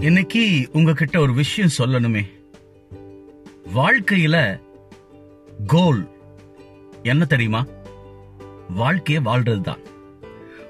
இன்னைக்கு 0.00 0.68
உங்ககிட்ட 0.72 1.20
ஒரு 1.20 1.34
விஷயம் 1.34 1.70
சொல்லணுமே. 1.78 2.26
வாழ்க்கையில 3.74 4.60
கோல் 5.66 6.08
என்ன 7.02 7.24
தெரியுமா? 7.24 7.66
வாழ்க்கைய 8.78 9.20
வாழ்றதுதான். 9.24 9.78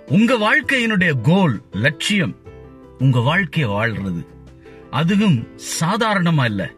உங்க 0.06 0.38
வாழ்க்கையினுடைய 0.38 1.21
கோல் 1.22 1.62
லட்சியம் 1.72 2.36
உங்க 2.98 3.18
வாழ்க்கைய 3.18 3.68
வாழ்றது. 3.68 4.27
அதுவும் 4.90 5.49
சாதாரணமா 5.81 6.44
இல்ல 6.44 6.71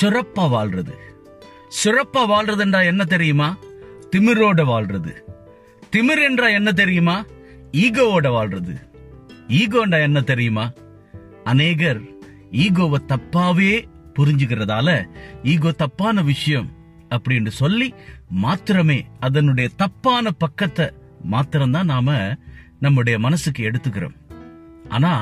சிறப்பா 0.00 0.48
வாழ்றது. 0.48 0.92
சிறப்பா 1.84 2.24
வாழ்றதுன்றா 2.26 2.84
என்ன 2.84 3.04
தெரியுமா? 3.04 3.56
திமிரோட 4.16 4.64
வாழ்றது. 4.64 5.14
திமிர் 5.96 6.22
என்றா 6.22 6.48
என்ன 6.48 6.72
தெரியுமா? 6.72 7.24
ஈகோவோட 7.72 8.28
வாழ்றது. 8.28 8.88
ஈகோண்டா 9.48 10.00
என்ன 10.00 10.20
தெரியுமா? 10.20 10.70
அநேகர் 11.50 12.00
ஈகோவை 12.64 12.98
தப்பாவே 13.12 13.72
புரிஞ்சுக்கிறதால 14.16 14.88
ஈகோ 15.44 15.70
தப்பான 15.72 16.22
விஷயம் 16.22 16.68
அப்படின்னு 17.08 17.50
சொல்லி 17.60 17.88
மாத்திரமே 18.44 18.98
அதனுடைய 19.20 19.70
தப்பான 19.76 20.30
பக்கத்தை 20.30 20.86
மாத்திரம்தான் 21.22 21.90
நாம 21.92 22.16
நம்முடைய 22.80 23.18
மனசுக்கு 23.18 23.60
எடுத்துக்கிறோம். 23.70 24.16
ஆனா 24.88 25.12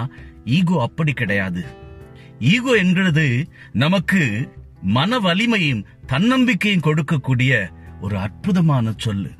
ஈகோ 0.44 0.76
அப்படி 0.80 1.12
கிடையாது. 1.12 1.62
ஈகோ 2.52 2.72
என்கிறது 2.72 3.26
நமக்கு 3.72 4.22
மன 4.96 5.18
வலிமையும் 5.18 5.86
தன்னம்பிக்கையும் 6.06 6.86
கொடுக்கக்கூடிய 6.86 7.52
ஒரு 8.00 8.16
அற்புதமான 8.18 8.92
சொல்லு. 8.96 9.30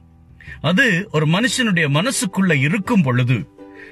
அது 0.60 0.87
ஒரு 1.12 1.26
மனுஷனுடைய 1.26 1.87
மனசுக்குள்ள 1.98 2.52
இருக்கும் 2.66 3.02
பொழுது 3.02 3.38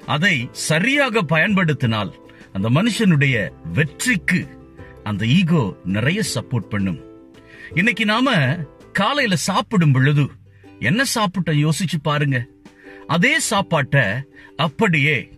அதை 0.06 0.34
சரியாக 0.68 1.22
பயன்படுத்தினால் 1.32 2.12
அந்த 2.54 2.70
மனுஷனுடைய 2.70 3.50
வெற்றிக்கு 3.72 4.46
அந்த 5.02 5.26
ஈகோ 5.26 5.74
நிறைய 5.84 6.22
சப்போர்ட் 6.34 6.68
பண்ணும். 6.68 7.00
இன்னைக்கு 7.74 8.04
நாம 8.04 8.56
காலையில 8.92 9.36
சாப்பிடும் 9.36 9.92
பொழுது 9.92 10.30
என்ன 10.78 11.04
சாப்பிட்ட 11.04 11.52
யோசிச்சு 11.52 11.98
பாருங்க. 12.02 12.46
அதே 13.06 13.38
சாப்பாட்ட 13.50 14.22
அப்படியே 14.56 15.30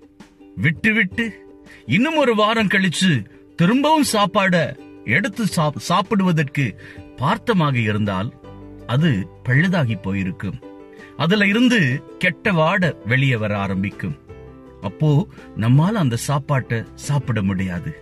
விட்டு 0.57 0.93
விட்டு 0.93 1.47
இன்னும் 1.87 2.17
ஒரு 2.17 2.35
வாரம் 2.35 2.67
கழிச்சு 2.67 3.25
திரும்பவும் 3.57 4.05
சாப்பாட 4.13 4.77
எடுத்து 5.05 5.45
சாப்- 5.45 5.77
சாப்பிடுவதற்கு 5.77 6.81
பார்த்தமாக 7.17 7.75
இருந்தால் 7.75 8.33
அது 8.87 9.29
பழுதாகி 9.49 10.03
போயிருக்கும். 10.03 10.61
அதுல 11.17 11.47
இருந்து 11.47 12.03
கெட்ட 12.19 12.53
வாட 12.53 12.93
வெளியே 13.07 13.37
வர 13.37 13.59
ஆரம்பிக்கும். 13.59 14.17
அப்போ 14.87 15.29
நம்மால 15.57 16.01
அந்த 16.05 16.17
சாப்பாட்டை 16.17 16.85
சாப்பிட 16.95 17.43
முடியாது. 17.43 17.93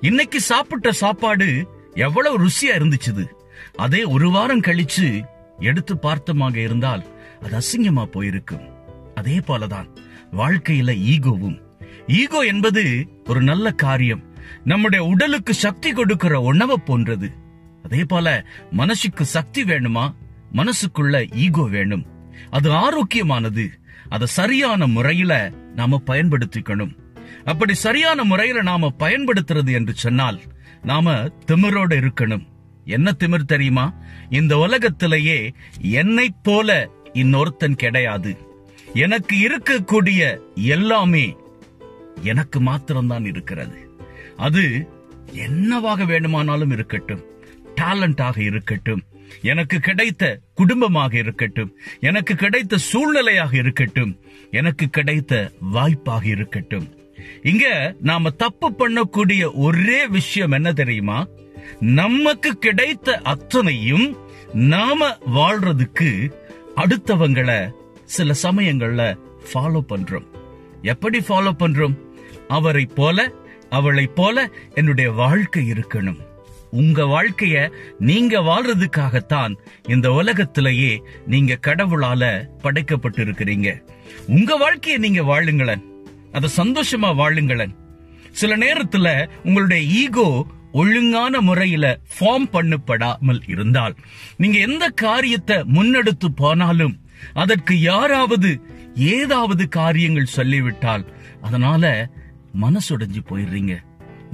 இன்னைக்கு 0.00 0.40
சாப்பிட்ட 0.40 0.92
சாப்பாடு 0.92 1.48
எவ்வளவு 1.94 2.46
ருசியா 2.46 2.76
இருந்துச்சு 2.76 3.26
அதே 3.76 4.04
ஒரு 4.04 4.30
வாரம் 4.30 4.60
கழிச்சு 4.60 5.08
எடுத்து 5.58 5.94
பார்த்தமாக 5.94 6.56
இருந்தால் 6.56 7.04
அது 7.42 7.58
அசிங்கமா 7.58 8.04
போயிருக்கும். 8.04 8.66
அதே 9.14 9.38
போலதான் 9.38 9.88
வாழ்க்கையில 10.32 10.90
ஈகோவும். 11.12 11.58
ஈகோ 12.06 12.40
என்பது 12.40 13.08
ஒரு 13.28 13.42
நல்ல 13.42 13.70
காரியம். 13.70 14.22
நம்முடைய 14.64 15.04
உடலுக்கு 15.04 15.54
சக்தி 15.54 15.92
கொடுக்கிற 15.92 16.40
உணவை 16.40 16.76
போன்றது. 16.76 17.32
அதே 17.82 18.04
போல 18.04 18.46
மனசுக்கு 18.70 19.24
சக்தி 19.24 19.62
வேணுமா? 19.62 20.14
மனசுக்குள்ள 20.52 21.34
ஈகோ 21.34 21.62
வேணும். 21.62 22.06
அது 22.50 22.72
ஆரோக்கியமானது. 22.72 23.66
அதை 24.08 24.26
சரியான 24.26 24.86
முறையில 24.86 25.52
நாம 25.78 26.02
பயன்படுத்திக்கணும். 26.06 26.96
அப்படி 27.44 27.74
சரியான 27.74 28.24
முறையில 28.24 28.62
நாம 28.62 28.92
பயன்படுத்துறது 28.98 29.72
என்று 29.72 29.92
சொன்னால் 29.94 30.40
நாம 30.82 31.12
திமிரோட 31.46 32.08
இருக்கணும். 32.08 32.46
என்ன 32.84 33.12
திமிர் 33.18 33.44
தெரியுமா? 33.44 33.94
இந்த 34.30 34.56
உலகத்திலேயே 34.56 35.52
என்னைப் 35.80 36.42
போல 36.42 36.90
இன்னொருத்தன் 37.12 37.76
கிடையாது. 37.76 38.36
எனக்கு 38.94 39.36
இருக்கக்கூடிய 39.48 40.38
எல்லாமே 40.54 41.36
எனக்கு 42.22 42.60
மாத்திரம்தான் 42.60 43.24
இருக்கிறது. 43.24 43.90
அது 44.36 44.88
என்னவாக 45.32 46.04
வேண்டுமானாலும் 46.04 46.70
இருக்கட்டும். 46.70 47.24
டேலண்டாக 47.80 48.38
இருக்கட்டும். 48.38 49.02
எனக்கு 49.42 49.78
கிடைத்த 49.78 50.38
குடும்பமாக 50.54 51.18
இருக்கட்டும் 51.18 51.76
எனக்கு 52.00 52.34
கிடைத்த 52.34 52.76
சூழ்நிலையாக 52.92 53.54
இருக்கட்டும் 53.54 54.20
எனக்கு 54.50 54.88
கிடைத்த 54.88 55.50
வாய்ப்பாக 55.60 56.26
இருக்கட்டும். 56.26 56.96
இங்க 57.42 57.94
நாம 58.00 58.30
தப்பு 58.30 58.70
பண்ணக்கூடிய 58.70 59.52
ஒரே 59.54 60.06
விஷயம் 60.06 60.50
என்ன 60.50 60.72
தெரியுமா? 60.72 61.26
நமக்கு 61.80 62.56
கிடைத்த 62.56 63.20
அத்தனையும் 63.24 64.16
நாம 64.52 65.16
வாழ்றதுக்கு 65.34 66.32
அடுத்தவங்களை 66.76 67.70
சில 68.04 68.34
சமயங்கள்ல 68.42 69.18
ஃபாலோ 69.52 69.80
பண்றோம். 69.88 70.26
எப்படி 70.82 71.18
ஃபாலோ 71.18 71.50
பண்றோம்? 71.58 71.98
அவரை 72.48 72.86
போல 72.86 73.32
அவளை 73.70 74.06
போல 74.06 74.50
என்னுடைய 74.74 75.10
வாழ்க்கை 75.10 75.70
இருக்கணும். 75.70 76.26
உங்க 76.70 77.04
வாழ்க்கைய 77.04 77.72
நீங்க 77.98 78.40
வாழ்றதுக்காகத்தான் 78.40 79.56
இந்த 79.88 80.12
உலகத்திலேயே 80.12 81.02
நீங்க 81.26 81.58
கடவுளால 81.66 82.48
படைக்கப்பட்டிருக்கிறீங்க. 82.62 83.82
உங்க 84.26 84.58
வாழ்க்கைய 84.58 84.98
நீங்க 84.98 85.22
வாழுங்களேன். 85.22 85.82
அத 86.32 86.48
சந்தோஷமா 86.56 87.14
வாழுங்களேன். 87.20 87.74
சில 88.30 88.56
நேரத்துல 88.56 89.28
உங்களுடைய 89.44 89.82
ஈகோ 89.82 90.46
ஒழுங்கான 90.72 91.40
முறையில 91.40 92.00
ஃபார்ம் 92.20 92.48
பண்ணப்படாமல் 92.52 93.40
இருந்தால் 93.46 93.94
நீங்க 94.36 94.58
எந்த 94.58 94.88
காரியத்தை 94.88 95.56
முன்னெடுத்து 95.56 96.28
போனாலும் 96.34 97.00
அதற்கு 97.34 97.80
யாராவது 97.80 98.60
ஏதாவது 98.94 99.68
காரியங்கள் 99.68 100.24
சொல்லிவிட்டால் 100.24 101.04
அதனால 101.42 102.10
மனசுடைஞ்சு 102.60 103.20
போயிடுறீங்க. 103.30 103.76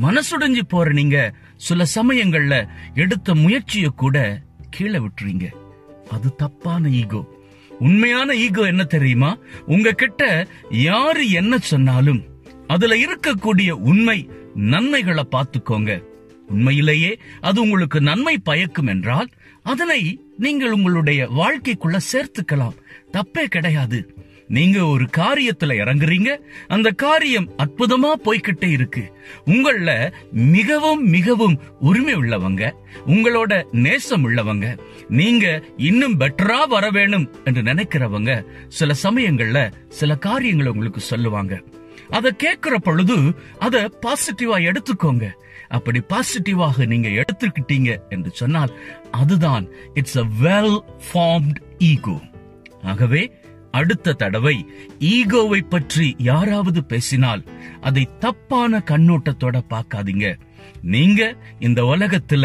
மனசுடைஞ்சு 0.03 0.61
போற 0.69 0.93
நீங்க 0.93 1.35
சில 1.65 1.85
சமயங்கள்ல 1.95 2.55
எடுத்த 2.95 3.35
முயற்சியை 3.35 3.91
கூட 3.97 4.17
கீழே 4.71 4.99
விட்டுறீங்க. 4.99 5.45
அது 6.11 6.29
தப்பான 6.35 6.89
ஈகோ. 6.89 7.21
உண்மையான 7.79 8.35
ஈகோ 8.37 8.63
என்ன 8.63 8.85
தெரியுமா? 8.85 9.31
உங்ககிட்ட 9.67 10.47
யாரு 10.71 11.31
என்ன 11.31 11.59
சொன்னாலும் 11.59 12.23
அதுல 12.67 12.95
இருக்கக்கூடிய 12.97 13.71
உண்மை 13.71 14.19
நன்மைகளை 14.55 15.25
பார்த்துக்கோங்க. 15.31 16.03
உண்மையிலேயே 16.49 17.19
அது 17.41 17.59
உங்களுக்கு 17.61 18.01
நன்மை 18.01 18.39
பயக்கும் 18.39 18.87
என்றால் 18.87 19.29
அதனை 19.63 20.01
நீங்கள் 20.39 20.73
உங்களுடைய 20.73 21.21
வாழ்க்கைக்குள்ள 21.41 21.99
சேர்த்துக்கலாம். 22.13 22.77
தப்பே 23.13 23.45
கிடையாது. 23.45 23.99
நீங்க 24.49 24.87
ஒரு 24.87 25.05
காரியத்துல 25.17 25.75
இறங்குறீங்க 25.75 26.41
அந்த 26.69 26.91
காரியம் 26.91 27.51
அற்புதமா 27.59 28.11
போய்கிட்டே 28.25 28.71
இருக்கு. 28.71 29.13
உங்கள 29.45 30.13
மிகவும் 30.33 31.09
மிகவும் 31.09 31.61
உரிமை 31.81 32.15
உள்ளவங்க 32.15 32.73
உங்களோட 33.07 33.65
நேசம் 33.73 34.25
உள்ளவங்க 34.29 34.79
நீங்க 35.09 35.63
இன்னும் 35.77 36.21
பெட்டரா 36.21 36.69
வர 36.69 36.91
வேணும் 36.91 37.33
என்று 37.45 37.63
நினைக்கிறவங்க 37.63 38.45
சில 38.69 38.95
சமயங்கள்ல 39.03 39.73
சில 39.89 40.17
காரியங்களை 40.17 40.73
உங்களுக்கு 40.73 41.01
சொல்லுவாங்க. 41.01 41.63
அதை 42.11 42.31
கேட்கிற 42.37 42.79
பொழுது 42.79 43.17
அத 43.59 43.91
பாசிட்டிவா 44.03 44.57
எடுத்துக்கோங்க. 44.69 45.31
அப்படி 45.69 46.01
பாசிட்டிவாக 46.09 46.87
நீங்க 46.87 47.09
எடுத்துக்கிட்டீங்க 47.09 48.09
என்று 48.09 48.31
சொன்னால் 48.31 48.79
அதுதான் 49.11 49.69
it's 49.95 50.19
a 50.19 50.27
well 50.43 50.79
formed 51.07 51.59
ego 51.79 52.21
ஆகவே 52.83 53.33
அடுத்த 53.79 54.17
தடவை 54.23 54.57
ஈகோவை 55.15 55.61
பற்றி 55.69 56.07
யாராவது 56.31 56.81
பேசினால் 56.93 57.43
அதை 57.89 58.05
தப்பான 58.25 58.83
கண்ணோட்டத்தோட 58.91 59.57
பார்க்காதீங்க. 59.73 60.29
நீங்க 60.95 61.21
இந்த 61.67 61.81
உலகத்துல 61.95 62.45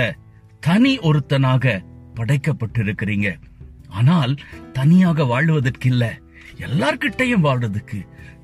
தனி 0.67 0.93
ஒருத்தனாக 1.09 1.75
படைக்கப்பட்டிருக்கிறீங்க. 2.17 3.29
ஆனால் 3.99 4.33
தனியாக 4.77 5.25
வாழ்வதற்கு 5.33 5.87
இல்ல 5.89 6.05
எல்லார்கிட்டையும் 6.65 7.45
வாழ்றதுக்கு 7.47 7.99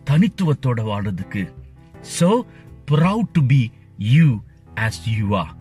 தனித்துவத்தோட 0.10 0.80
வாழ்றதுக்கு. 0.92 1.44
So 2.18 2.30
proud 2.92 3.32
to 3.38 3.44
be 3.54 3.62
you 4.16 4.28
as 4.86 5.02
you 5.18 5.28
are. 5.42 5.52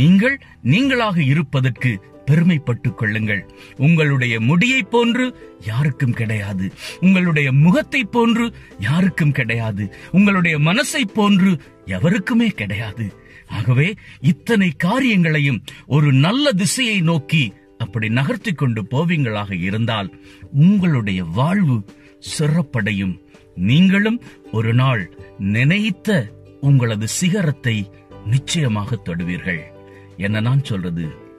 நீங்கள் 0.00 0.36
நீங்களாக 0.72 1.18
இருப்பதற்கு 1.32 1.92
பெருமைப்பட்டுக் 2.30 2.94
கொள்ளுங்கள். 2.94 3.50
உங்களுடைய 3.76 4.40
முடியை 4.40 4.82
போன்று 4.82 5.26
யாருக்கும் 5.66 6.12
கிடையாது. 6.12 6.72
உங்களுடைய 7.00 7.52
முகத்தை 7.52 8.04
போன்று 8.04 8.52
யாருக்கும் 8.78 9.32
கிடையாது. 9.32 9.94
உங்களுடைய 10.10 10.58
மனசை 10.58 11.02
போன்று 11.14 11.60
எவருக்குமே 11.86 12.48
கிடையாது. 12.48 13.12
ஆகவே 13.48 13.94
இத்தனை 14.20 14.72
காரியங்களையும் 14.76 15.62
ஒரு 15.86 16.12
நல்ல 16.12 16.52
திசையை 16.52 17.00
நோக்கி 17.00 17.52
அப்படி 17.78 18.08
நகர்த்தி 18.08 18.52
கொண்டு 18.52 18.82
போவீங்களாக 18.82 19.62
இருந்தால் 19.62 20.20
உங்களுடைய 20.52 21.24
வாழ்வு 21.24 21.84
சிறப்படையும். 22.38 23.20
நீங்களும் 23.54 24.22
ஒரு 24.52 24.74
நாள் 24.74 25.14
நினைத்த 25.38 26.32
உங்களது 26.60 27.08
சிகரத்தை 27.08 27.90
நிச்சயமாக 28.26 28.98
தொடுவீர்கள். 29.04 29.60
என்ன 30.16 30.40
நான் 30.40 30.64
சொல்றது? 30.64 31.30